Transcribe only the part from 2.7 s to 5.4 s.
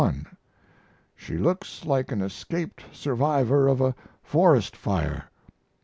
survivor of a forest fire.